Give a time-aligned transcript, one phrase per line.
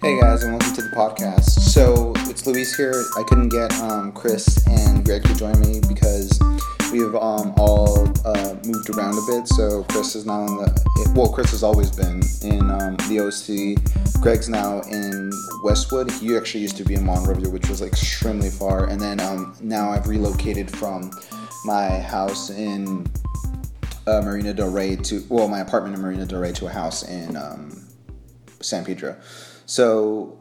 [0.00, 1.58] Hey guys, and welcome to the podcast.
[1.58, 3.02] So it's Luis here.
[3.18, 6.38] I couldn't get um, Chris and Greg to join me because
[6.92, 9.48] we've um, all uh, moved around a bit.
[9.48, 14.22] So Chris is now in the well, Chris has always been in um, the OC.
[14.22, 15.32] Greg's now in
[15.64, 16.12] Westwood.
[16.12, 18.84] He actually used to be in Monrovia, which was like extremely far.
[18.88, 21.10] And then um, now I've relocated from
[21.64, 23.04] my house in
[24.06, 27.02] uh, Marina Del Rey to well, my apartment in Marina Del Rey to a house
[27.02, 27.84] in um,
[28.60, 29.16] San Pedro.
[29.68, 30.38] So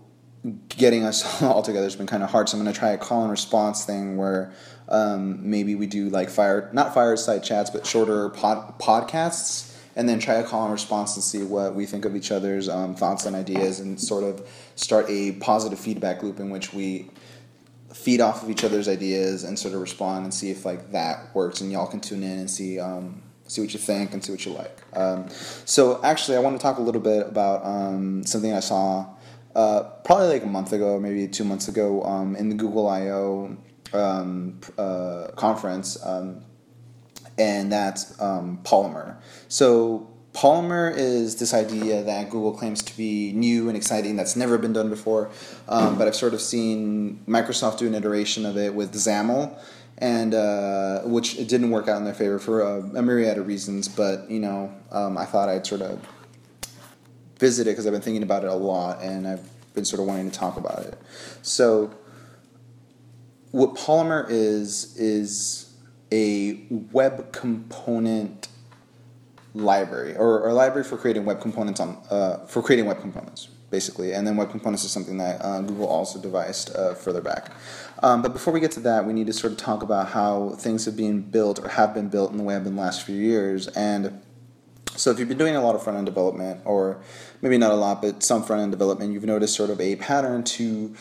[0.70, 2.48] getting us all together has been kind of hard.
[2.48, 4.54] So I'm going to try a call and response thing where
[4.88, 10.20] um, maybe we do like fire, not fireside chats, but shorter pod, podcasts, and then
[10.20, 13.26] try a call and response and see what we think of each other's um, thoughts
[13.26, 17.10] and ideas, and sort of start a positive feedback loop in which we
[17.94, 21.36] feed off of each other's ideas and sort of respond and see if like that
[21.36, 22.80] works, and y'all can tune in and see.
[22.80, 24.82] Um, see what you think and see what you like.
[24.94, 29.08] Um, so actually, I want to talk a little bit about um, something I saw
[29.56, 33.58] uh, probably like a month ago, maybe two months ago, um, in the Google I/O
[33.94, 36.44] um, uh, conference, um,
[37.38, 39.18] and that's um, Polymer.
[39.48, 44.58] So Polymer is this idea that Google claims to be new and exciting that's never
[44.58, 45.32] been done before,
[45.68, 49.58] um, but I've sort of seen Microsoft do an iteration of it with XAML
[49.98, 53.48] and uh, which it didn't work out in their favor for a, a myriad of
[53.48, 53.88] reasons.
[53.88, 56.08] But you know, um, I thought I'd sort of
[57.40, 60.08] visit it because I've been thinking about it a lot, and I've been sort of
[60.08, 60.98] wanting to talk about it.
[61.42, 61.94] So,
[63.52, 65.74] what Polymer is is
[66.12, 68.48] a web component
[69.54, 73.50] library or, or a library for creating web components on uh, for creating web components
[73.70, 74.14] basically.
[74.14, 77.52] And then web components is something that uh, google also devised uh, further back.
[78.02, 80.52] Um, but before we get to that we need to sort of talk about how
[80.58, 83.16] things have been built or have been built in the web in the last few
[83.16, 83.68] years.
[83.70, 84.22] And
[84.98, 87.00] so if you've been doing a lot of front end development, or
[87.42, 90.44] maybe not a lot, but some front end development, you've noticed sort of a pattern
[90.44, 90.96] to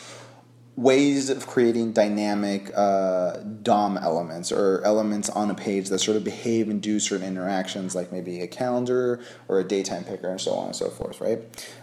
[0.75, 6.23] ways of creating dynamic uh, DOM elements or elements on a page that sort of
[6.23, 10.53] behave and do certain interactions, like maybe a calendar or a datetime picker, and so
[10.53, 11.39] on and so forth, right?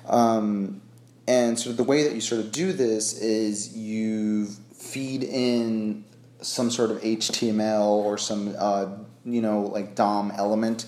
[0.07, 0.81] Um,
[1.27, 6.05] and sort of the way that you sort of do this is you feed in
[6.41, 8.87] some sort of HTML or some uh,
[9.25, 10.87] you know like DOM element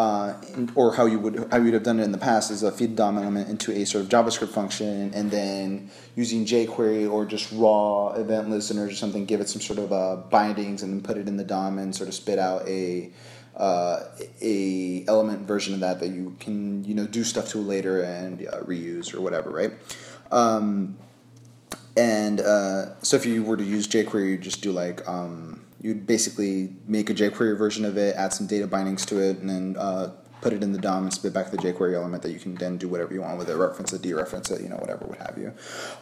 [0.00, 0.34] uh,
[0.74, 2.96] or how you would how you'd have done it in the past is a feed
[2.96, 8.08] DOM element into a sort of JavaScript function, and then using jQuery or just raw
[8.14, 11.28] event listeners or something, give it some sort of uh, bindings, and then put it
[11.28, 13.10] in the DOM and sort of spit out a
[13.56, 14.04] uh,
[14.40, 18.46] a element version of that that you can you know do stuff to later and
[18.46, 19.72] uh, reuse or whatever, right?
[20.32, 20.96] Um,
[21.94, 26.06] and uh, so if you were to use jQuery, you just do like um, you'd
[26.06, 29.76] basically make a jQuery version of it, add some data bindings to it, and then
[29.78, 32.54] uh, put it in the DOM and spit back the jQuery element that you can
[32.54, 35.18] then do whatever you want with it, reference it, dereference it, you know, whatever, what
[35.18, 35.52] have you.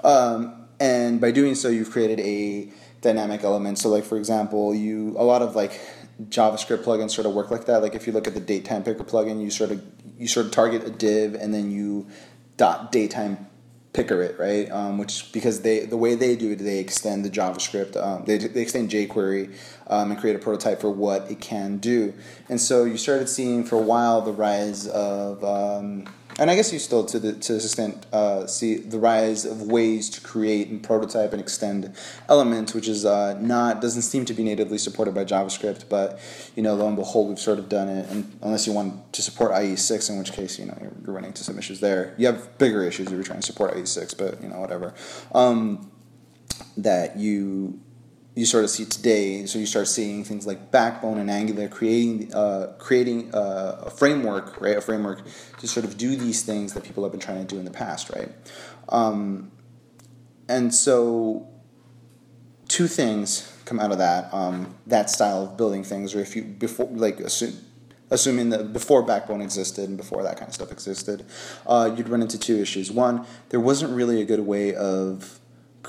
[0.03, 3.79] Um, and by doing so, you've created a dynamic element.
[3.79, 5.81] So, like for example, you a lot of like
[6.29, 7.83] JavaScript plugins sort of work like that.
[7.83, 9.83] Like if you look at the date time picker plugin, you sort of
[10.19, 12.09] you sort of target a div and then you
[12.57, 13.47] dot datetime
[13.93, 14.71] picker it, right?
[14.71, 18.39] Um, which because they the way they do it, they extend the JavaScript, um, they,
[18.39, 19.55] they extend jQuery
[19.87, 22.13] um, and create a prototype for what it can do.
[22.49, 26.07] And so you started seeing for a while the rise of um,
[26.39, 29.63] and I guess you still, to the to this extent, uh, see the rise of
[29.63, 31.93] ways to create and prototype and extend
[32.29, 36.21] elements, which is uh, not doesn't seem to be natively supported by JavaScript, but
[36.55, 38.09] you know, lo and behold, we've sort of done it.
[38.11, 41.15] And unless you want to support IE six, in which case you know you're, you're
[41.15, 42.15] running into some issues there.
[42.17, 44.95] You have bigger issues if you're trying to support IE six, but you know whatever.
[45.33, 45.91] Um,
[46.77, 47.81] that you
[48.39, 49.47] you sort of see today.
[49.47, 54.61] So you start seeing things like Backbone and Angular creating uh, creating uh, a framework,
[54.61, 54.77] right?
[54.77, 55.23] A framework
[55.59, 57.73] to sort of do these things that people have been trying to do in the
[57.73, 58.31] past, right?
[58.91, 59.51] Um,
[60.49, 61.49] and so
[62.69, 66.45] two things come out of that um, that style of building things, or if you
[66.45, 67.55] before like assume.
[68.11, 71.27] Assuming that before Backbone existed and before that kind of stuff existed,
[71.67, 72.91] uh, you'd run into two issues.
[72.91, 75.38] One, there wasn't really a good way of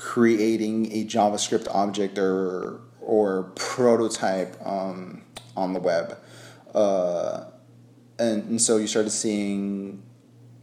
[0.00, 5.22] creating a JavaScript object or or prototype um,
[5.54, 6.16] on the web,
[6.74, 7.44] uh,
[8.18, 10.02] and, and so you started seeing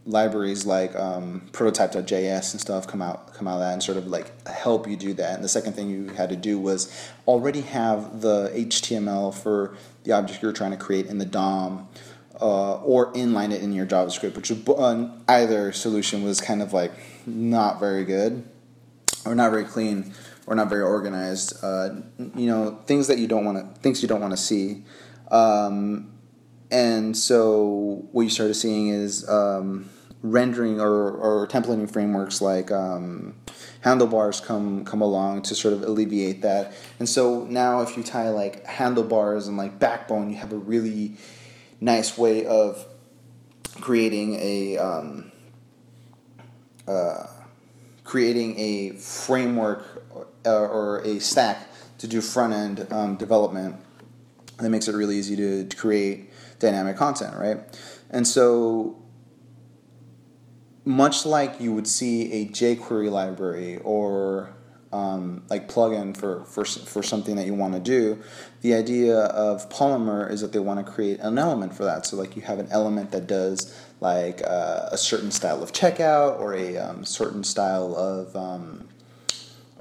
[0.06, 4.08] libraries like um, prototype.js and stuff come out come out of that and sort of
[4.08, 5.36] like help you do that.
[5.36, 6.90] And the second thing you had to do was
[7.28, 11.88] already have the HTML for the object you're trying to create in the DOM.
[12.40, 16.92] Uh, or inline it in your JavaScript, which uh, either solution was kind of like
[17.26, 18.48] not very good
[19.24, 20.12] or not very clean
[20.46, 21.62] or not very organized.
[21.62, 21.90] Uh,
[22.34, 24.84] you know, things that you don't want to things you don't want to see.
[25.30, 26.12] Um,
[26.70, 29.88] and so what you started seeing is um,
[30.22, 33.34] rendering or, or templating frameworks like um,
[33.80, 36.72] handlebars come come along to sort of alleviate that.
[36.98, 41.16] And so now if you tie like handlebars and like backbone, you have a really
[41.80, 42.86] nice way of
[43.80, 45.32] creating a um,
[46.86, 47.26] uh,
[48.08, 49.84] creating a framework
[50.46, 51.68] or, or, a stack
[51.98, 53.76] to do front end um, development
[54.56, 57.58] that makes it really easy to create dynamic content, right?
[58.08, 58.96] And so
[60.86, 64.54] much like you would see a jQuery library or
[64.92, 68.22] um, like plugin for, for, for something that you want to do,
[68.62, 72.06] the idea of Polymer is that they want to create an element for that.
[72.06, 76.40] So like you have an element that does like uh, a certain style of checkout
[76.40, 78.88] or a um, certain style of um,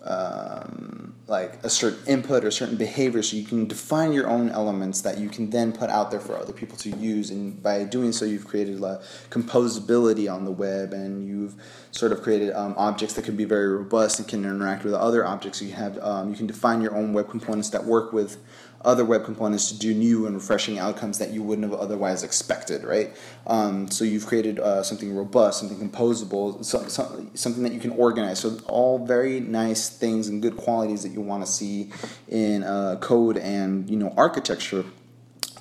[0.04, 5.02] um, like a certain input or certain behavior so you can define your own elements
[5.02, 8.14] that you can then put out there for other people to use and by doing
[8.14, 11.56] so you've created a composability on the web and you've
[11.92, 15.26] sort of created um, objects that can be very robust and can interact with other
[15.26, 18.38] objects you have um, you can define your own web components that work with
[18.82, 22.84] other web components to do new and refreshing outcomes that you wouldn't have otherwise expected,
[22.84, 23.16] right?
[23.48, 27.92] Um, so you've created uh, something robust, something composable, so, so, something that you can
[27.92, 28.40] organize.
[28.40, 31.92] So all very nice things and good qualities that you want to see
[32.28, 34.86] in uh, code and you know architecture.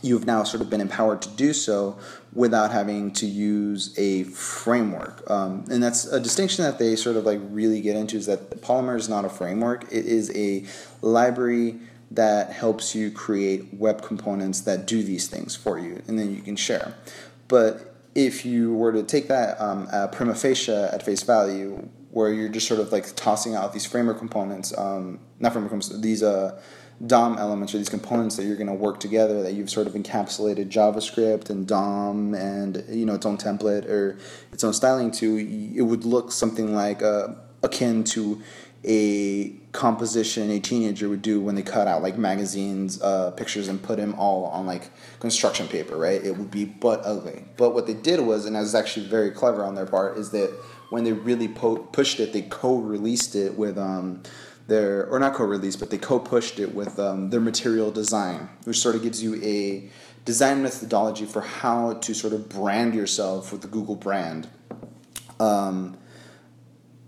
[0.02, 1.98] You've now sort of been empowered to do so
[2.32, 5.28] without having to use a framework.
[5.28, 8.50] Um, and that's a distinction that they sort of like really get into is that
[8.60, 9.84] Polymer is not a framework.
[9.84, 10.64] It is a
[11.00, 11.80] library
[12.10, 16.40] that helps you create web components that do these things for you, and then you
[16.40, 16.94] can share.
[17.48, 22.48] But if you were to take that um, prima facie at face value, where you're
[22.48, 26.58] just sort of like tossing out these framework components, um, not framework components, these uh,
[27.06, 29.92] DOM elements or these components that you're going to work together that you've sort of
[29.92, 34.18] encapsulated JavaScript and DOM and you know its own template or
[34.52, 35.36] its own styling to,
[35.76, 37.28] it would look something like uh,
[37.62, 38.40] akin to
[38.86, 43.82] a composition a teenager would do when they cut out like magazines uh, pictures and
[43.82, 44.90] put them all on like
[45.20, 46.24] construction paper right?
[46.24, 47.44] It would be but ugly.
[47.56, 50.30] But what they did was and it was actually very clever on their part is
[50.30, 50.50] that
[50.90, 54.22] when they really po- pushed it they co-released it with um,
[54.68, 58.94] their or not co-released but they co-pushed it with um, their material design which sort
[58.94, 59.90] of gives you a
[60.24, 64.48] design methodology for how to sort of brand yourself with the google brand.
[65.38, 65.98] Um,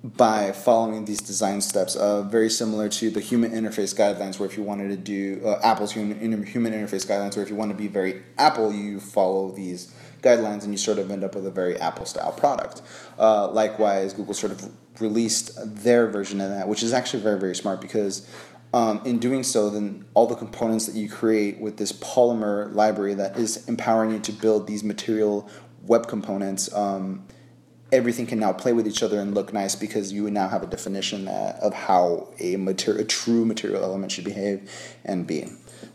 [0.04, 4.56] by following these design steps, uh, very similar to the human interface guidelines, where if
[4.56, 7.76] you wanted to do uh, Apple's human, human interface guidelines, where if you want to
[7.76, 9.92] be very Apple, you follow these
[10.22, 12.82] guidelines and you sort of end up with a very Apple style product.
[13.18, 15.52] Uh, likewise, Google sort of released
[15.82, 18.28] their version of that, which is actually very, very smart because
[18.72, 23.14] um, in doing so, then all the components that you create with this Polymer library
[23.14, 25.48] that is empowering you to build these material
[25.86, 26.72] web components.
[26.74, 27.24] Um,
[27.90, 30.62] everything can now play with each other and look nice because you would now have
[30.62, 34.70] a definition of how a material, a true material element should behave
[35.04, 35.46] and be.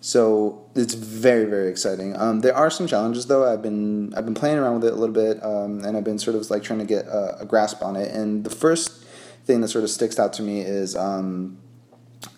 [0.02, 2.16] So it's very very exciting.
[2.18, 3.52] Um, there are some challenges though.
[3.52, 6.20] I've been I've been playing around with it a little bit, um, and I've been
[6.20, 8.14] sort of like trying to get a, a, grasp on it.
[8.14, 9.06] And the first
[9.46, 10.96] thing that sort of sticks out to me is.
[10.96, 11.58] Um,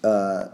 [0.04, 0.48] uh,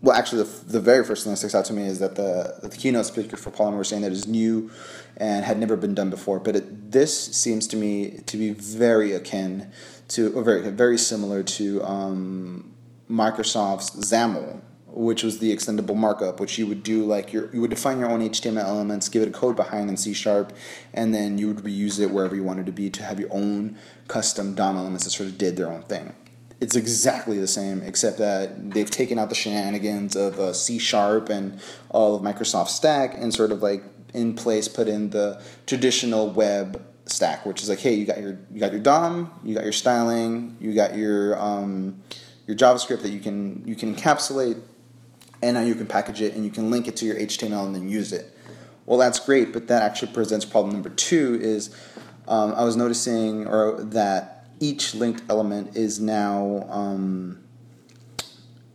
[0.00, 2.58] well, actually, the, the very first thing that sticks out to me is that the,
[2.62, 4.70] the keynote speaker for Polymer was saying that it's new
[5.16, 6.38] and had never been done before.
[6.38, 9.72] But it, this seems to me to be very akin
[10.08, 12.72] to, or very very similar to um,
[13.10, 17.70] Microsoft's XAML, which was the extendable markup, which you would do like your you would
[17.70, 20.52] define your own HTML elements, give it a code behind in C sharp,
[20.94, 23.76] and then you would reuse it wherever you wanted to be to have your own
[24.06, 26.14] custom DOM elements that sort of did their own thing
[26.60, 31.28] it's exactly the same, except that they've taken out the shenanigans of uh, C sharp
[31.28, 31.60] and
[31.90, 33.84] all of Microsoft Stack and sort of like
[34.14, 38.38] in place put in the traditional web stack, which is like, hey, you got your
[38.52, 42.02] you got your DOM, you got your styling, you got your um,
[42.46, 44.60] your JavaScript that you can you can encapsulate,
[45.42, 47.74] and now you can package it and you can link it to your HTML and
[47.74, 48.34] then use it.
[48.84, 51.38] Well, that's great, but that actually presents problem number two.
[51.40, 51.70] Is
[52.26, 57.42] um, I was noticing or that each linked element is now um,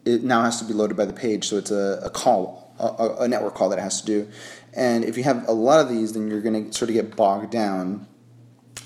[0.05, 3.23] it now has to be loaded by the page, so it's a, a call, a,
[3.23, 4.27] a, network call that it has to do.
[4.73, 7.15] And if you have a lot of these, then you're going to sort of get
[7.15, 8.07] bogged down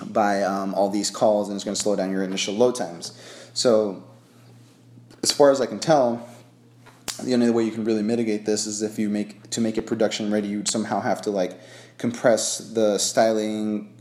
[0.05, 3.19] by um, all these calls, and it's going to slow down your initial load times.
[3.53, 4.03] So,
[5.23, 6.27] as far as I can tell,
[7.23, 9.87] the only way you can really mitigate this is if you make to make it
[9.87, 11.59] production ready, you somehow have to like
[11.97, 13.96] compress the styling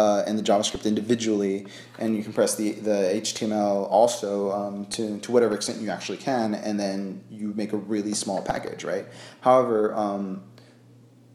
[0.00, 1.66] uh, and the JavaScript individually,
[1.98, 6.54] and you compress the, the HTML also um, to, to whatever extent you actually can,
[6.54, 9.06] and then you make a really small package, right?
[9.40, 10.42] However, um,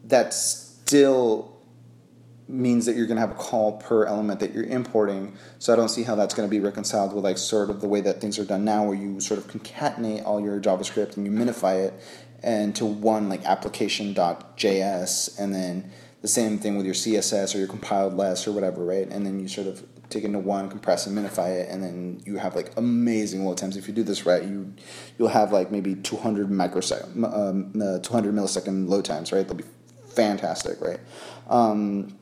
[0.04, 1.56] that's still
[2.48, 5.36] means that you're going to have a call per element that you're importing.
[5.58, 7.88] So I don't see how that's going to be reconciled with like sort of the
[7.88, 11.26] way that things are done now, where you sort of concatenate all your JavaScript and
[11.26, 11.94] you minify it
[12.42, 15.90] into one like application.js, and then
[16.22, 19.08] the same thing with your CSS or your compiled less or whatever, right?
[19.08, 22.22] And then you sort of take it into one, compress and minify it, and then
[22.24, 23.76] you have like amazing load times.
[23.76, 24.72] If you do this right, you
[25.18, 29.46] you'll have like maybe 200 microsecond, um, uh, 200 millisecond load times, right?
[29.46, 29.64] They'll be
[30.08, 31.00] fantastic, right?
[31.48, 32.16] Um,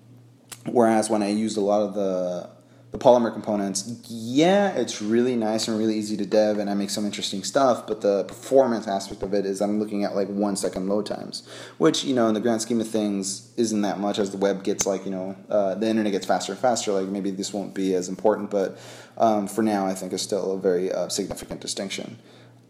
[0.66, 2.50] whereas when I used a lot of the
[2.94, 6.90] the polymer components, yeah, it's really nice and really easy to dev, and I make
[6.90, 7.88] some interesting stuff.
[7.88, 11.44] But the performance aspect of it is I'm looking at like one second load times,
[11.78, 14.20] which you know in the grand scheme of things isn't that much.
[14.20, 17.08] As the web gets like you know uh, the internet gets faster and faster, like
[17.08, 18.78] maybe this won't be as important, but
[19.18, 22.20] um, for now I think is still a very uh, significant distinction.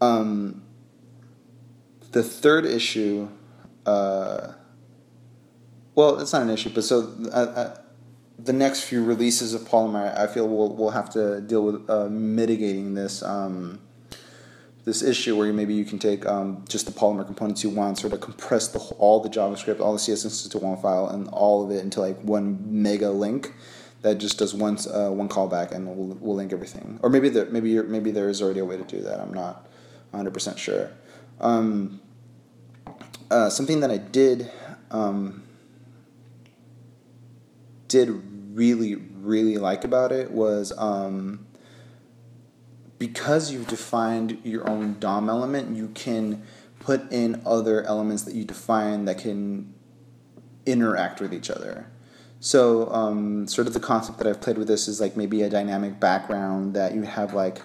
[0.01, 0.63] Um,
[2.13, 3.29] the third issue.
[3.85, 4.53] Uh,
[5.93, 7.77] well, it's not an issue, but so uh, uh,
[8.37, 12.09] the next few releases of Polymer, I feel we'll we'll have to deal with uh,
[12.09, 13.79] mitigating this um,
[14.83, 18.13] this issue where maybe you can take um, just the Polymer components you want, sort
[18.13, 21.71] of compress the all the JavaScript, all the CSS into one file, and all of
[21.71, 23.53] it into like one mega link
[24.01, 26.99] that just does one uh, one callback, and we'll, we'll link everything.
[27.01, 29.19] Or maybe there maybe maybe there is already a way to do that.
[29.19, 29.67] I'm not
[30.11, 30.91] 100 percent sure.
[31.39, 32.01] Um,
[33.31, 34.51] uh, something that I did.
[34.91, 35.44] Um,
[37.95, 38.09] did
[38.53, 41.45] really really like about it was um,
[42.99, 46.43] because you've defined your own DOM element, you can
[46.79, 49.73] put in other elements that you define that can
[50.65, 51.87] interact with each other.
[52.41, 55.49] So, um, sort of the concept that I've played with this is like maybe a
[55.49, 57.61] dynamic background that you have like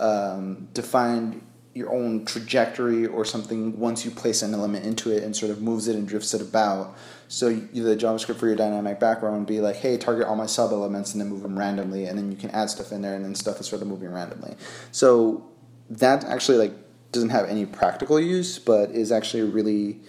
[0.00, 1.42] um, defined
[1.76, 5.60] your own trajectory or something once you place an element into it and sort of
[5.60, 6.96] moves it and drifts it about.
[7.28, 10.46] So you, the JavaScript for your dynamic background would be like, hey, target all my
[10.46, 13.14] sub elements and then move them randomly, and then you can add stuff in there,
[13.14, 14.56] and then stuff is sort of moving randomly.
[14.90, 15.46] So
[15.90, 16.72] that actually like
[17.12, 20.00] doesn't have any practical use, but is actually a really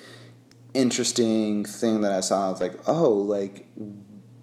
[0.74, 2.50] interesting thing that I saw.
[2.52, 3.68] It's like, oh, like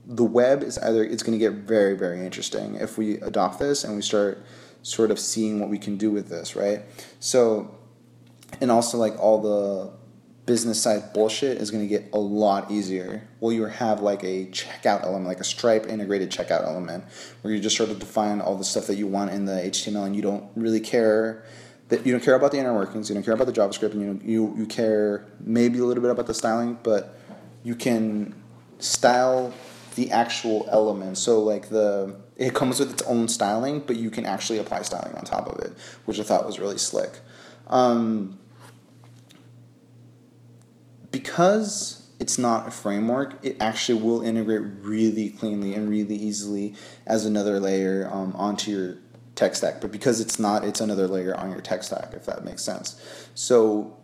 [0.07, 3.85] the web is either it's going to get very very interesting if we adopt this
[3.85, 4.45] and we start
[4.85, 6.83] sort of seeing what we can do with this, right?
[7.19, 7.75] So,
[8.61, 9.91] and also like all the
[10.45, 13.27] business side bullshit is going to get a lot easier.
[13.41, 17.05] Will you have like a checkout element, like a Stripe integrated checkout element,
[17.41, 20.05] where you just sort of define all the stuff that you want in the HTML,
[20.05, 21.45] and you don't really care
[21.89, 24.03] that you don't care about the inner workings, you don't care about the JavaScript, and
[24.03, 27.19] you you you care maybe a little bit about the styling, but
[27.63, 28.35] you can
[28.81, 29.55] style
[29.95, 31.19] the actual element.
[31.19, 35.15] So like the it comes with its own styling, but you can actually apply styling
[35.15, 35.73] on top of it,
[36.05, 37.21] which I thought was really slick.
[37.69, 38.39] Um,
[41.11, 46.75] because it's not a framework, it actually will integrate really cleanly and really easily
[47.07, 48.97] as another layer um, onto your
[49.35, 49.81] tech stack.
[49.81, 53.01] But because it's not, it's another layer on your tech stack, if that makes sense.
[53.35, 53.97] So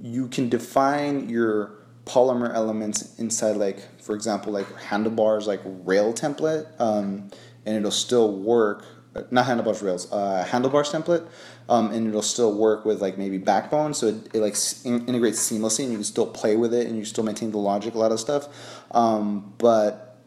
[0.00, 1.77] you can define your
[2.08, 6.66] polymer elements inside, like, for example, like handlebars, like Rail template.
[6.80, 7.30] Um,
[7.66, 8.84] and it'll still work.
[9.30, 11.26] Not handlebars rails, uh, handlebars template,
[11.68, 15.40] um, and it'll still work with like maybe Backbone, so it, it like in- integrates
[15.40, 17.98] seamlessly, and you can still play with it, and you still maintain the logic, a
[17.98, 18.48] lot of stuff.
[18.92, 20.18] Um, but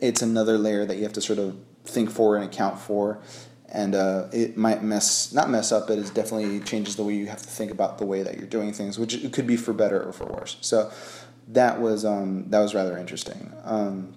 [0.00, 3.20] it's another layer that you have to sort of think for and account for,
[3.76, 7.26] and uh, it might mess not mess up, but it definitely changes the way you
[7.26, 9.74] have to think about the way that you're doing things, which it could be for
[9.74, 10.56] better or for worse.
[10.62, 10.90] So
[11.48, 13.52] that was um, that was rather interesting.
[13.64, 14.16] Um,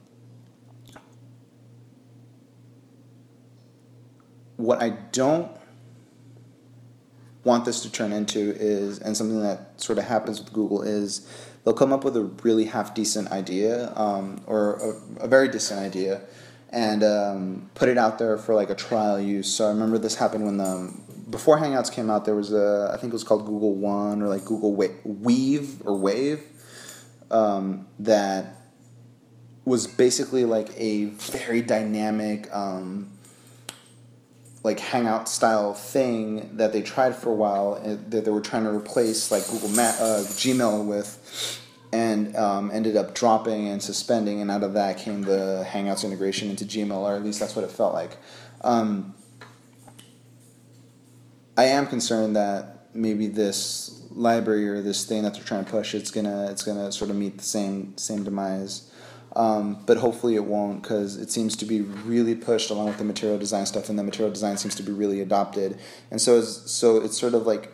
[4.56, 5.52] what I don't
[7.44, 11.28] want this to turn into is, and something that sort of happens with Google is
[11.66, 14.76] they'll come up with a really half decent idea um, or
[15.20, 16.22] a, a, very decent idea
[16.72, 19.54] and um, put it out there for like a trial use.
[19.54, 20.94] So I remember this happened when the
[21.30, 22.26] before Hangouts came out.
[22.26, 25.98] There was a I think it was called Google One or like Google Weave or
[25.98, 26.44] Wave
[27.32, 28.56] um, that
[29.66, 32.54] was basically like a very dynamic.
[32.54, 33.12] Um,
[34.62, 38.64] like hangout style thing that they tried for a while uh, that they were trying
[38.64, 44.42] to replace like Google Ma- uh, Gmail with and um, ended up dropping and suspending
[44.42, 47.66] and out of that came the Hangouts integration into Gmail or at least that's what
[47.66, 48.18] it felt like.
[48.62, 49.16] Um,
[51.58, 55.94] I am concerned that maybe this library or this thing that they're trying to push
[55.94, 58.90] it's gonna it's gonna sort of meet the same same demise.
[59.36, 63.04] Um, but hopefully it won't because it seems to be really pushed along with the
[63.04, 65.78] material design stuff, and the material design seems to be really adopted.
[66.10, 67.72] And so, it's, so it's sort of like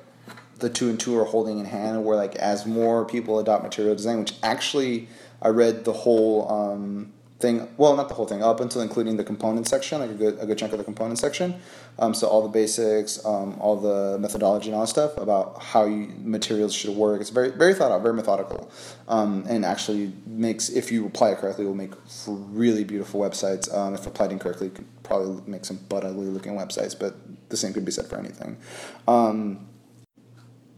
[0.59, 3.95] the two and two are holding in hand, where like as more people adopt material
[3.95, 5.07] design, which actually
[5.41, 7.67] I read the whole um, thing.
[7.77, 10.45] Well, not the whole thing, up until including the component section, like a good a
[10.45, 11.55] good chunk of the component section.
[11.99, 15.85] Um, so all the basics, um, all the methodology and all that stuff about how
[15.85, 17.21] you, materials should work.
[17.21, 18.71] It's very very thought out, very methodical,
[19.07, 21.91] um, and actually makes if you apply it correctly, will make
[22.27, 23.73] really beautiful websites.
[23.73, 26.97] Um, if applied incorrectly, it could probably make some butt ugly looking websites.
[26.97, 27.15] But
[27.49, 28.57] the same could be said for anything.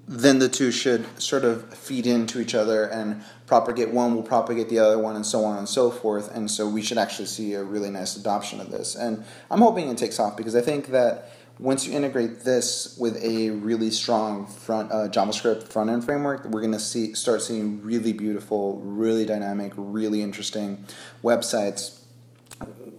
[0.08, 4.70] Then the two should sort of feed into each other and propagate one will propagate
[4.70, 6.34] the other one and so on and so forth.
[6.34, 8.96] And so we should actually see a really nice adoption of this.
[8.96, 13.18] And i'm hoping it takes off because i think that once you integrate this with
[13.24, 17.82] a really strong front uh, javascript front end framework we're going to see start seeing
[17.82, 20.86] really beautiful really dynamic really interesting
[21.24, 22.02] websites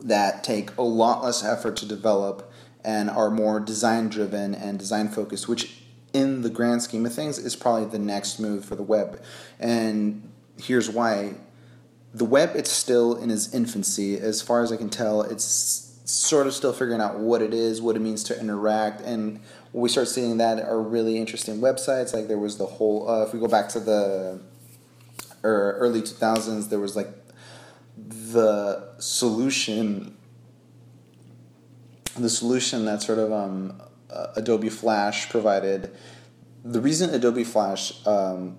[0.01, 2.51] that take a lot less effort to develop
[2.85, 5.78] and are more design driven and design focused which
[6.13, 9.23] in the grand scheme of things, is probably the next move for the web.
[9.59, 11.35] And here's why
[12.15, 14.19] the web, it's still in its infancy.
[14.19, 17.83] As far as I can tell, it's sort of still figuring out what it is,
[17.83, 19.01] what it means to interact.
[19.03, 19.41] And
[19.73, 22.15] we start seeing that are really interesting websites.
[22.15, 24.41] Like there was the whole, uh, if we go back to the
[25.45, 27.09] er, early 2000s, there was like
[27.97, 30.15] the solution
[32.17, 35.95] the solution that sort of um, uh, Adobe Flash provided.
[36.65, 38.59] The reason Adobe Flash um,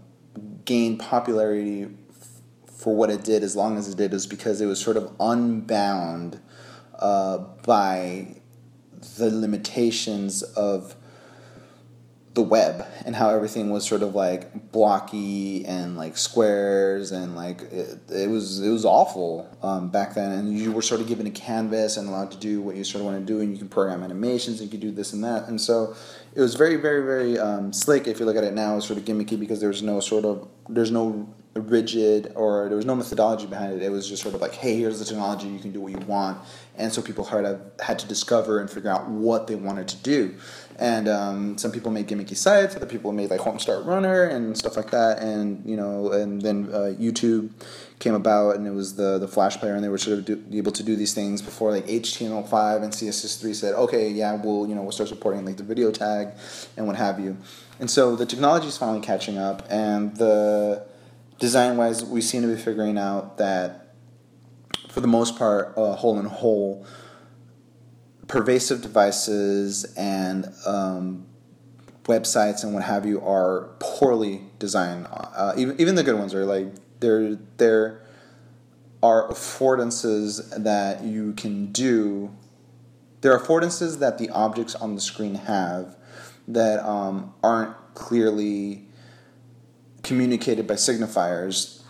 [0.66, 2.28] gained popularity f-
[2.72, 5.14] for what it did as long as it did is because it was sort of
[5.20, 6.40] unbound
[6.98, 8.36] uh, by
[9.18, 10.96] the limitations of
[12.36, 17.62] the web and how everything was sort of like blocky and like squares and like
[17.72, 20.32] it, it was it was awful um, back then.
[20.32, 23.02] And you were sort of given a canvas and allowed to do what you sort
[23.02, 25.24] of want to do and you can program animations and you can do this and
[25.24, 25.48] that.
[25.48, 25.96] And so
[26.36, 29.00] it was very very very um, slick if you look at it now it's sort
[29.00, 33.48] of gimmicky because there's no sort of there's no rigid or there was no methodology
[33.48, 33.82] behind it.
[33.82, 36.00] It was just sort of like hey here's the technology you can do what you
[36.00, 36.38] want.
[36.78, 40.36] And so people had, had to discover and figure out what they wanted to do.
[40.78, 44.78] And um, some people made gimmicky sites other people made like Homestar Runner and stuff
[44.78, 45.20] like that.
[45.20, 47.50] And you know and then uh, youtube
[47.98, 50.42] came about and it was the the flash player and they were sort of do,
[50.54, 54.74] able to do these things before like html5 and css3 said okay yeah we'll you
[54.74, 56.30] know we'll start supporting like the video tag
[56.78, 57.36] and what have you.
[57.80, 60.86] And so the technology is finally catching up and the
[61.40, 63.96] design wise we seem to be figuring out that
[64.90, 66.86] for the most part uh, whole and whole
[68.28, 71.26] pervasive devices and um,
[72.04, 75.08] websites and what have you are poorly designed.
[75.10, 76.68] Uh, even even the good ones are like
[77.00, 78.02] there there
[79.02, 82.36] are affordances that you can do.
[83.22, 85.96] There are affordances that the objects on the screen have
[86.48, 88.89] that um, aren't clearly
[90.04, 91.82] communicated by signifiers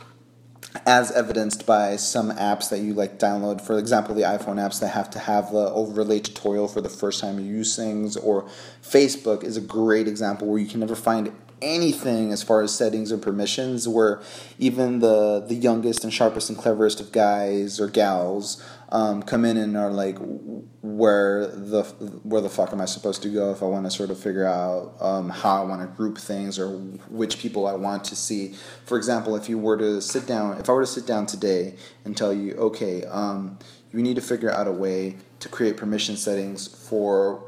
[0.85, 3.61] as evidenced by some apps that you like download.
[3.61, 7.21] For example the iphone apps that have to have the overlay tutorial for the first
[7.21, 8.47] time you use things or
[8.83, 13.11] facebook is a great example where you can never find anything as far as settings
[13.11, 14.21] and permissions where
[14.57, 19.57] even the the youngest and sharpest and cleverest of guys or gals um, come in
[19.57, 20.17] and are like
[20.81, 21.83] where the
[22.23, 24.45] where the fuck am I supposed to go if I want to sort of figure
[24.45, 26.69] out um, how I want to group things or
[27.09, 28.55] which people I want to see?
[28.85, 31.75] For example if you were to sit down if I were to sit down today
[32.05, 33.59] and tell you okay um,
[33.91, 37.43] you need to figure out a way to create permission settings for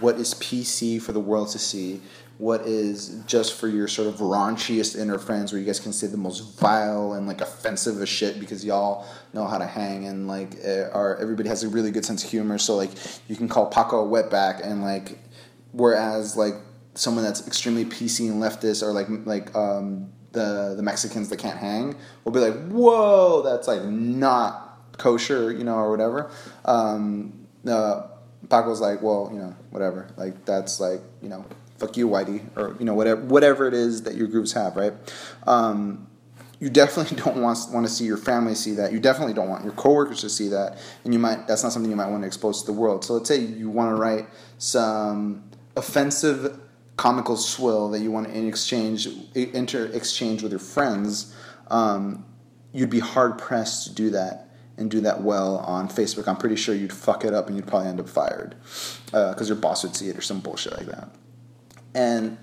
[0.00, 2.00] what is PC for the world to see
[2.38, 6.06] what is just for your sort of raunchiest inner friends where you guys can say
[6.06, 10.26] the most vile and like offensive as shit because y'all know how to hang and
[10.26, 10.56] like
[10.92, 12.58] are everybody has a really good sense of humor.
[12.58, 12.90] So like
[13.28, 15.18] you can call Paco a wetback and like
[15.72, 16.54] whereas like
[16.94, 21.58] someone that's extremely PC and leftist or like like um, the the Mexicans that can't
[21.58, 21.94] hang
[22.24, 26.32] will be like whoa that's like not kosher you know or whatever.
[26.64, 28.08] Um, uh,
[28.48, 30.08] Paco's like well you know whatever.
[30.16, 31.44] Like that's like you know
[31.84, 34.92] fuck you, Whitey, or you know whatever whatever it is that your groups have, right?
[35.46, 36.06] Um,
[36.60, 38.92] you definitely don't want want to see your family see that.
[38.92, 41.90] You definitely don't want your coworkers to see that, and you might that's not something
[41.90, 43.04] you might want to expose to the world.
[43.04, 44.26] So let's say you want to write
[44.58, 45.44] some
[45.76, 46.60] offensive
[46.96, 51.34] comical swill that you want to in exchange inter exchange with your friends.
[51.68, 52.24] Um,
[52.72, 56.26] you'd be hard pressed to do that and do that well on Facebook.
[56.26, 58.56] I'm pretty sure you'd fuck it up and you'd probably end up fired
[59.06, 61.08] because uh, your boss would see it or some bullshit like that.
[61.94, 62.38] And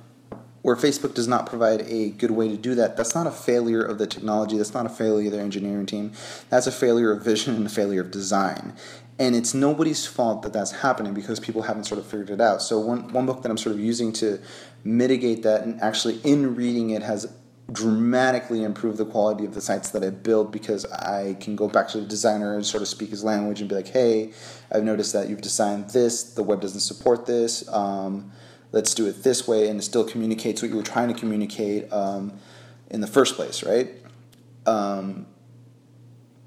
[0.62, 3.82] where Facebook does not provide a good way to do that, that's not a failure
[3.82, 6.12] of the technology, that's not a failure of their engineering team,
[6.50, 8.76] that's a failure of vision and a failure of design.
[9.18, 12.62] And it's nobody's fault that that's happening because people haven't sort of figured it out.
[12.62, 14.40] So, one, one book that I'm sort of using to
[14.84, 17.32] mitigate that, and actually in reading it, has
[17.72, 21.88] dramatically improved the quality of the sites that I build because I can go back
[21.90, 24.34] to the designer and sort of speak his language and be like, hey,
[24.72, 27.68] I've noticed that you've designed this, the web doesn't support this.
[27.70, 28.32] Um,
[28.72, 31.92] let's do it this way, and it still communicates what you were trying to communicate
[31.92, 32.34] um,
[32.90, 33.90] in the first place, right?
[34.66, 35.26] Um,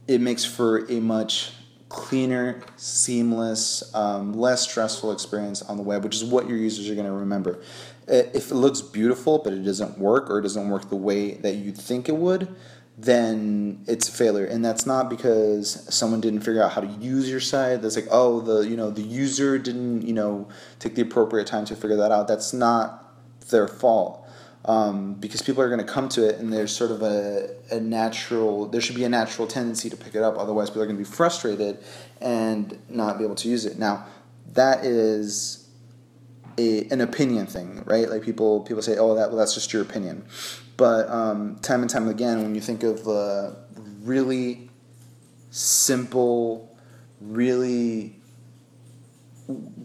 [0.07, 1.53] it makes for a much
[1.89, 6.95] cleaner, seamless, um, less stressful experience on the web, which is what your users are
[6.95, 7.63] going to remember.
[8.07, 11.55] If it looks beautiful but it doesn't work or it doesn't work the way that
[11.55, 12.55] you think it would,
[12.97, 14.47] then it's a failure.
[14.47, 17.83] And that's not because someone didn't figure out how to use your site.
[17.83, 21.65] That's like oh the you know the user didn't you know take the appropriate time
[21.67, 22.29] to figure that out.
[22.29, 23.01] That's not
[23.51, 24.27] their fault
[24.65, 27.81] um, because people are going to come to it and there's sort of a, a
[27.81, 30.39] natural there should be a natural tendency to pick it up.
[30.39, 31.79] Otherwise people are going to be frustrated
[32.21, 33.79] and not be able to use it.
[33.79, 34.07] Now
[34.53, 35.69] that is
[36.59, 38.09] a, an opinion thing right?
[38.09, 40.25] Like people people say oh that well that's just your opinion
[40.77, 43.51] but um, time and time again when you think of uh,
[44.03, 44.69] really
[45.51, 46.77] simple
[47.21, 48.17] really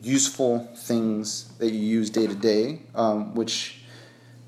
[0.02, 3.80] useful things that you use day to day um, which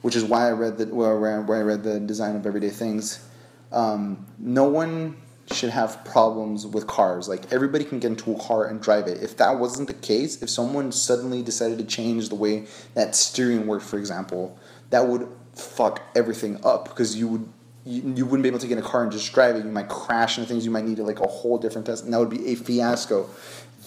[0.02, 3.26] which is why I read the well, where I read the design of everyday things.
[3.72, 5.16] Um, no one
[5.52, 7.28] should have problems with cars.
[7.28, 9.22] Like everybody can get into a car and drive it.
[9.22, 13.68] If that wasn't the case, if someone suddenly decided to change the way that steering
[13.68, 14.58] worked, for example,
[14.90, 17.50] that would fuck everything up because you would
[17.84, 19.66] you, you wouldn't be able to get in a car and just drive it.
[19.66, 20.66] You might crash into things.
[20.66, 23.30] You might need like a whole different test, and that would be a fiasco.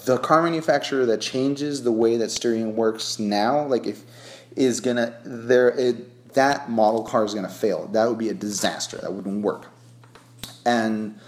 [0.05, 4.03] The car manufacturer that changes the way that steering works now, like if
[4.57, 7.87] is gonna there it, that model car is gonna fail.
[7.89, 8.99] That would be a disaster.
[8.99, 9.67] That wouldn't work.
[10.67, 11.19] And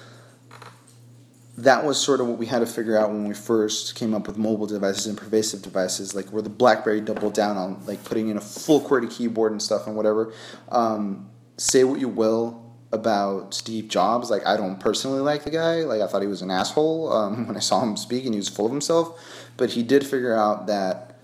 [1.58, 4.26] that was sort of what we had to figure out when we first came up
[4.26, 8.28] with mobile devices and pervasive devices, like where the BlackBerry doubled down on like putting
[8.28, 10.34] in a full QWERTY keyboard and stuff and whatever.
[10.68, 14.30] Um, say what you will about Steve Jobs.
[14.30, 15.76] Like I don't personally like the guy.
[15.76, 18.38] Like I thought he was an asshole um, when I saw him speak and he
[18.38, 19.18] was full of himself.
[19.56, 21.18] But he did figure out that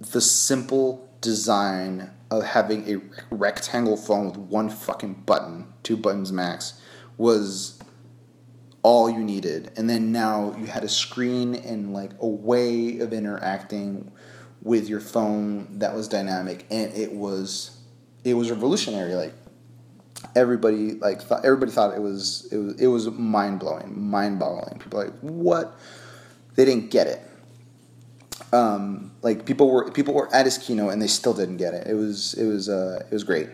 [0.00, 3.00] the simple design of having a
[3.34, 6.80] rectangle phone with one fucking button, two buttons max,
[7.16, 7.78] was
[8.84, 9.72] all you needed.
[9.76, 14.12] And then now you had a screen and like a way of interacting
[14.62, 17.80] with your phone that was dynamic and it was
[18.22, 19.14] it was revolutionary.
[19.14, 19.34] Like
[20.36, 24.78] everybody like thought, everybody thought it was it was it was mind blowing mind boggling
[24.78, 25.76] people like what?
[26.54, 27.20] They didn't get it.
[28.52, 31.86] Um, like people were people were at his keynote and they still didn't get it.
[31.86, 33.48] It was it was uh, it was great,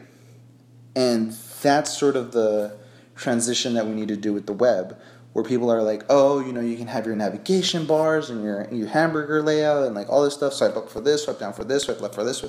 [0.96, 2.76] and that's sort of the
[3.20, 4.98] transition that we need to do with the web,
[5.32, 8.68] where people are like, oh, you know, you can have your navigation bars and your
[8.72, 10.52] your hamburger layout and like all this stuff.
[10.52, 12.44] Swipe up for this, swipe down for this, swipe left for this,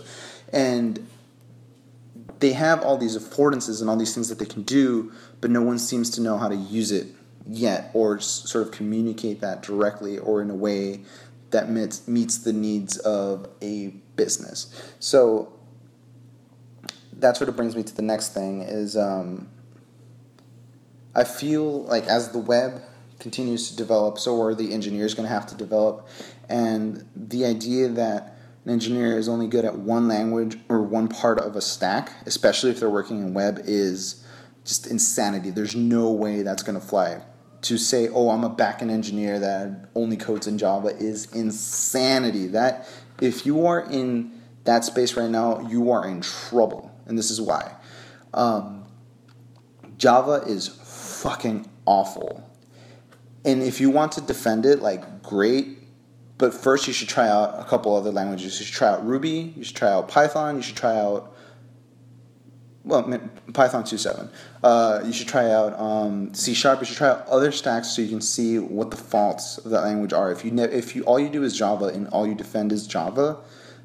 [0.52, 1.08] and
[2.42, 5.62] they have all these affordances and all these things that they can do, but no
[5.62, 7.08] one seems to know how to use it
[7.48, 11.02] yet or sort of communicate that directly or in a way
[11.52, 14.94] that meets, meets the needs of a business.
[15.00, 15.54] So
[17.14, 19.50] that sort of brings me to the next thing is um,
[21.14, 22.82] I feel like as the web
[23.20, 26.08] continues to develop, so are the engineers going to have to develop.
[26.50, 31.40] And the idea that an engineer is only good at one language or one part
[31.40, 34.26] of a stack, especially if they're working in web, is
[34.66, 35.50] just insanity.
[35.50, 37.22] There's no way that's going to fly
[37.64, 42.48] to say, "Oh, I'm a backend engineer that only codes in Java" is insanity.
[42.48, 42.88] That
[43.20, 44.32] if you are in
[44.64, 47.76] that space right now, you are in trouble, and this is why.
[48.34, 48.86] Um,
[49.98, 50.68] Java is
[51.22, 52.50] fucking awful,
[53.46, 55.78] and if you want to defend it, like great.
[56.38, 58.60] But first, you should try out a couple other languages.
[58.60, 59.54] You should try out Ruby.
[59.56, 60.56] You should try out Python.
[60.56, 61.32] You should try out
[62.84, 63.04] well,
[63.54, 64.30] Python 2.7.
[64.64, 66.80] Uh, you should try out um, C Sharp.
[66.80, 69.82] You should try out other stacks so you can see what the faults of that
[69.82, 70.32] language are.
[70.32, 72.88] If you ne- if you all you do is Java and all you defend is
[72.88, 73.38] Java,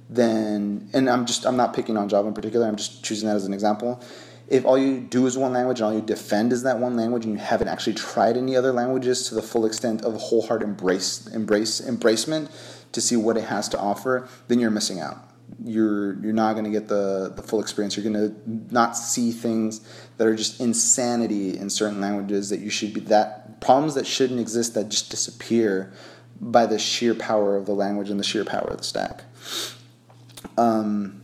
[0.08, 2.66] then and I'm just I'm not picking on Java in particular.
[2.66, 4.02] I'm just choosing that as an example.
[4.48, 7.24] If all you do is one language and all you defend is that one language,
[7.24, 11.26] and you haven't actually tried any other languages to the full extent of wholehearted embrace
[11.28, 12.50] embrace embracement
[12.92, 15.26] to see what it has to offer, then you're missing out
[15.64, 17.96] you're you're not going to get the the full experience.
[17.96, 19.80] You're going to not see things
[20.16, 24.40] that are just insanity in certain languages that you should be that problems that shouldn't
[24.40, 25.92] exist that just disappear
[26.40, 29.22] by the sheer power of the language and the sheer power of the stack.
[30.58, 31.22] Um,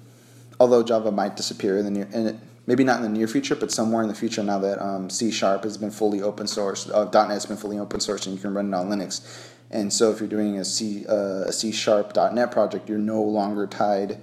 [0.58, 3.54] although Java might disappear in the near, in it, maybe not in the near future,
[3.54, 6.88] but somewhere in the future now that um, C Sharp has been fully open source,
[6.88, 9.90] uh, .NET has been fully open source, and you can run it on Linux and
[9.90, 13.66] so if you're doing a C uh, a C sharp .NET project, you're no longer
[13.66, 14.18] tied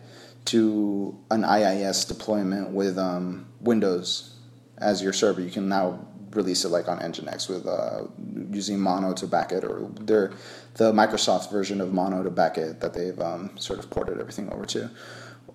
[0.46, 4.36] to an IIS deployment with um, Windows
[4.78, 5.42] as your server.
[5.42, 8.04] You can now release it like on Nginx with uh,
[8.52, 10.32] using Mono to back it, or they're
[10.76, 14.54] the Microsoft version of Mono to back it that they've um, sort of ported everything
[14.54, 14.92] over to,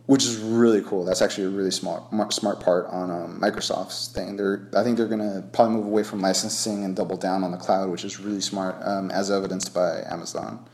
[0.07, 1.05] which is really cool.
[1.05, 4.37] That's actually a really smart smart part on um, Microsoft's thing.
[4.37, 7.57] They're I think they're gonna probably move away from licensing and double down on the
[7.57, 10.67] cloud, which is really smart, um, as evidenced by Amazon.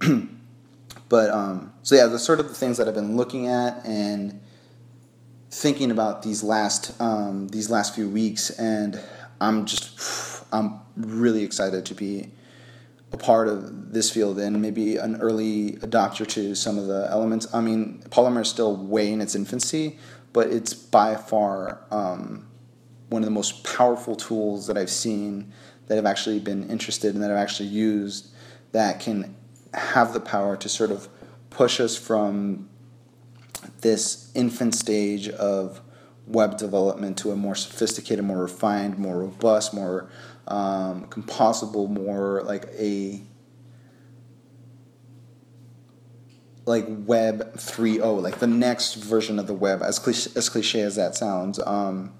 [1.08, 4.40] but um, so yeah, the sort of the things that I've been looking at and
[5.50, 9.00] thinking about these last um, these last few weeks, and
[9.40, 12.32] I'm just I'm really excited to be
[13.12, 17.46] a part of this field and maybe an early adopter to some of the elements.
[17.54, 19.98] I mean, Polymer is still way in its infancy,
[20.32, 22.46] but it's by far um,
[23.10, 25.52] one of the most powerful tools that I've seen
[25.86, 28.28] that have actually been interested and that I've actually used
[28.72, 29.34] that can
[29.74, 31.08] have the power to sort of
[31.50, 32.68] push us from
[33.82, 35.82] this infant stage of
[36.26, 40.08] web development to a more sophisticated, more refined, more robust, more
[40.48, 43.20] um, composable, more like a
[46.64, 50.94] like web 3.0 like the next version of the web as cliche, as cliche as
[50.94, 52.12] that sounds um,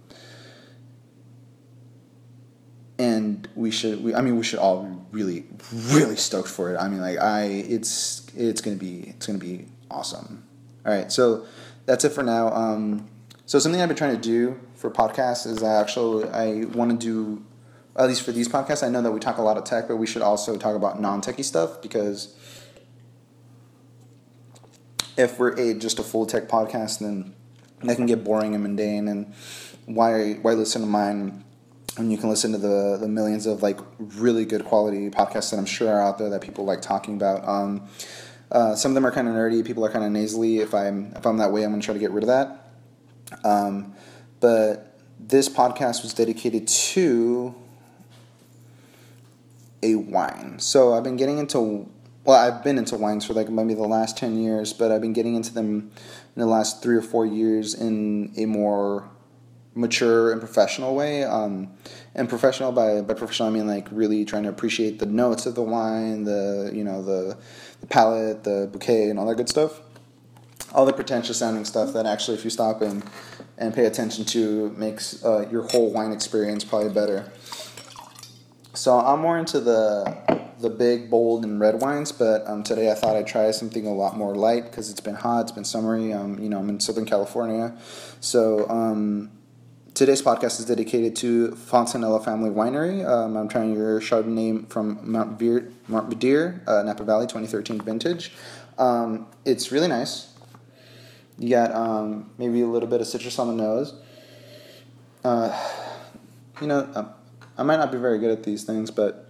[2.98, 5.44] and we should we, i mean we should all be really
[5.92, 6.78] really stoked for it.
[6.78, 10.44] I mean like i it's it's gonna be it's gonna be awesome.
[10.85, 11.46] All right so
[11.87, 12.52] that's it for now.
[12.52, 13.08] Um,
[13.46, 16.96] so something i've been trying to do for podcasts is i actually i want to
[16.96, 17.44] do
[17.96, 19.96] at least for these podcasts i know that we talk a lot of tech but
[19.96, 22.37] we should also talk about non-techy stuff because
[25.16, 27.35] if we're a just a full tech podcast then
[27.83, 29.35] that can get boring and mundane and
[29.87, 31.44] why why listen to mine
[31.96, 35.59] when you can listen to the the millions of like really good quality podcasts that
[35.59, 37.46] I'm sure are out there that people like talking about.
[37.46, 37.88] Um,
[38.50, 39.64] uh, some of them are kind of nerdy.
[39.64, 40.59] People are kind of nasally.
[40.59, 42.70] If I'm if I'm that way, I'm gonna try to get rid of that.
[43.44, 43.94] Um,
[44.40, 47.55] but this podcast was dedicated to
[49.83, 50.59] a wine.
[50.59, 51.88] So I've been getting into
[52.25, 55.12] well, I've been into wines for like maybe the last ten years, but I've been
[55.12, 55.90] getting into them
[56.37, 59.11] in the last three or four years in a more
[59.75, 61.25] mature and professional way.
[61.25, 61.71] Um,
[62.14, 65.55] and professional by by professional I mean like really trying to appreciate the notes of
[65.55, 67.37] the wine, the you know the
[67.81, 69.81] the palate, the bouquet, and all that good stuff.
[70.73, 73.03] All the pretentious sounding stuff that actually, if you stop and
[73.59, 77.31] and pay attention to, makes uh, your whole wine experience probably better.
[78.74, 82.94] So I'm more into the the big, bold, and red wines, but um, today I
[82.94, 86.12] thought I'd try something a lot more light because it's been hot, it's been summery.
[86.12, 87.76] Um, you know, I'm in Southern California,
[88.20, 89.30] so um,
[89.94, 93.06] Today's podcast is dedicated to Fontanella Family Winery.
[93.06, 98.32] Um, I'm trying your Chardonnay from Mount Veer, Mount Veeder, uh, Napa Valley, 2013 vintage.
[98.78, 100.32] Um, it's really nice.
[101.38, 103.92] You got um, maybe a little bit of citrus on the nose.
[105.22, 105.54] Uh,
[106.62, 107.11] you know, um,
[107.58, 109.28] I might not be very good at these things, but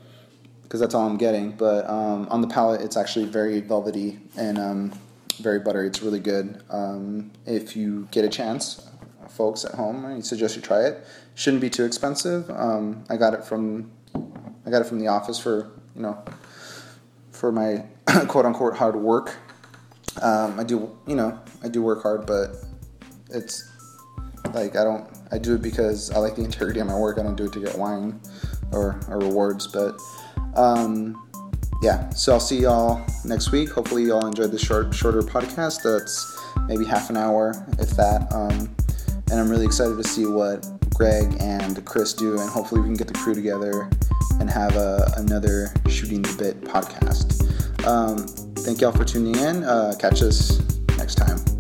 [0.62, 1.52] because that's all I'm getting.
[1.52, 4.92] But um, on the palate, it's actually very velvety and um,
[5.40, 5.87] very buttery.
[5.87, 6.62] It's really good.
[7.46, 8.88] if you get a chance,
[9.28, 11.04] folks at home, I suggest you try it.
[11.35, 12.50] Shouldn't be too expensive.
[12.50, 13.90] Um, I got it from
[14.66, 16.22] I got it from the office for you know
[17.30, 17.85] for my
[18.28, 19.37] quote unquote hard work.
[20.20, 22.56] Um, I do you know I do work hard, but
[23.30, 23.70] it's
[24.52, 27.18] like I don't I do it because I like the integrity of my work.
[27.18, 28.21] I don't do it to get wine
[28.73, 29.97] or, or rewards, but.
[30.55, 31.29] Um,
[31.83, 33.71] yeah, so I'll see y'all next week.
[33.71, 35.83] Hopefully, y'all enjoyed the short, shorter podcast.
[35.83, 38.33] That's maybe half an hour, if that.
[38.33, 38.75] Um,
[39.31, 40.64] and I'm really excited to see what
[40.95, 43.90] Greg and Chris do, and hopefully we can get the crew together
[44.38, 47.42] and have a, another Shooting the Bit podcast.
[47.87, 48.18] Um,
[48.57, 49.64] thank y'all for tuning in.
[49.64, 50.61] Uh, catch us
[50.99, 51.52] next time.